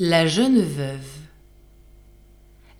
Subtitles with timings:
[0.00, 1.06] La jeune veuve.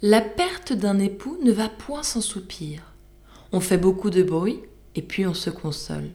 [0.00, 2.94] La perte d'un époux ne va point sans soupir.
[3.52, 4.60] On fait beaucoup de bruit
[4.94, 6.08] et puis on se console.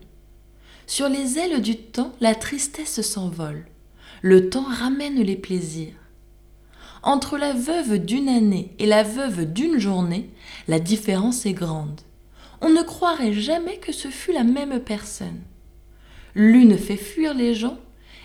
[0.88, 3.66] Sur les ailes du temps, la tristesse s'envole.
[4.22, 5.94] Le temps ramène les plaisirs.
[7.04, 10.28] Entre la veuve d'une année et la veuve d'une journée,
[10.66, 12.00] la différence est grande.
[12.60, 15.42] On ne croirait jamais que ce fût la même personne.
[16.34, 17.78] L'une fait fuir les gens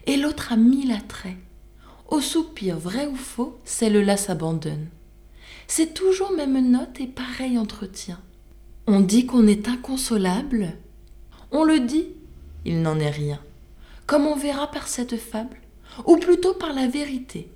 [0.08, 1.38] et l'autre a mille attraits.
[2.10, 4.88] Au soupir vrai ou faux, celle-là s'abandonne.
[5.68, 8.20] C'est toujours même note et pareil entretien.
[8.86, 10.74] On dit qu'on est inconsolable.
[11.52, 12.08] On le dit,
[12.66, 13.40] il n'en est rien.
[14.06, 15.58] Comme on verra par cette fable,
[16.06, 17.50] ou plutôt par la vérité.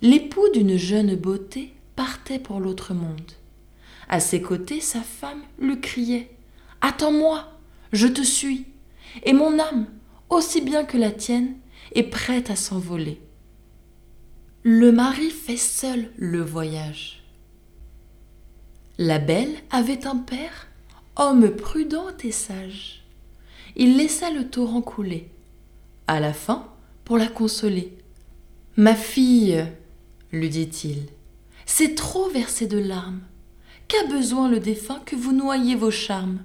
[0.00, 3.32] L'époux d'une jeune beauté partait pour l'autre monde.
[4.08, 6.30] À ses côtés, sa femme lui criait
[6.80, 7.48] Attends-moi,
[7.92, 8.66] je te suis,
[9.22, 9.86] et mon âme,
[10.28, 11.54] aussi bien que la tienne,
[11.94, 13.20] est prête à s'envoler.
[14.62, 17.22] Le mari fait seul le voyage.
[18.98, 20.68] La belle avait un père,
[21.16, 23.04] homme prudent et sage.
[23.76, 25.28] Il laissa le torrent couler.
[26.06, 26.68] À la fin,
[27.04, 27.96] pour la consoler.
[28.76, 29.66] Ma fille,
[30.32, 31.06] lui dit-il,
[31.66, 33.20] c'est trop verser de larmes.
[33.88, 36.40] Qu'a besoin le défunt que vous noyiez vos charmes?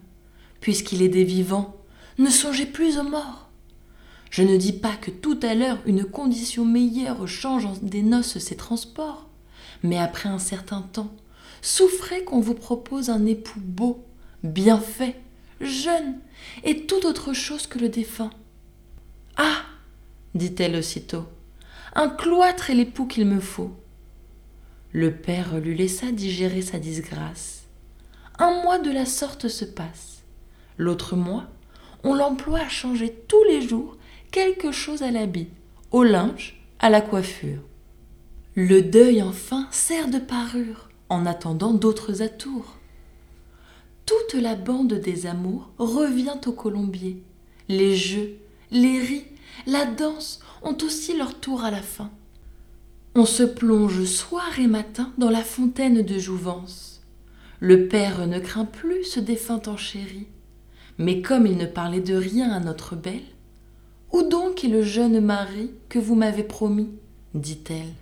[0.59, 1.77] Puisqu'il est des vivants,
[2.17, 3.48] ne songez plus aux morts.
[4.29, 8.55] Je ne dis pas que tout à l'heure une condition meilleure change des noces ses
[8.55, 9.27] transports,
[9.83, 11.11] mais après un certain temps,
[11.61, 14.05] souffrez qu'on vous propose un époux beau,
[14.43, 15.19] bien fait,
[15.61, 16.19] jeune,
[16.63, 18.31] et tout autre chose que le défunt.
[19.35, 19.63] Ah
[20.35, 21.25] dit-elle aussitôt,
[21.95, 23.71] un cloître est l'époux qu'il me faut.
[24.91, 27.63] Le père lui laissa digérer sa disgrâce.
[28.37, 30.23] Un mois de la sorte se passe.
[30.77, 31.47] L'autre mois,
[32.03, 33.97] on l'emploie à changer tous les jours
[34.31, 35.47] quelque chose à l'habit,
[35.91, 37.61] au linge, à la coiffure.
[38.55, 42.77] Le deuil enfin sert de parure en attendant d'autres atours.
[44.05, 47.23] Toute la bande des amours revient au colombier.
[47.67, 48.37] Les jeux,
[48.71, 49.25] les ris,
[49.67, 52.09] la danse ont aussi leur tour à la fin.
[53.15, 57.01] On se plonge soir et matin dans la fontaine de jouvence.
[57.59, 60.27] Le père ne craint plus ce défunt enchéri,
[60.97, 63.25] mais comme il ne parlait de rien à notre belle,
[64.11, 66.89] où donc est le jeune mari que vous m'avez promis?
[67.33, 67.93] dit-elle.